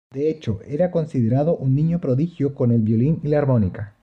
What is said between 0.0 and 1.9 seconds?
De hecho, era considerado un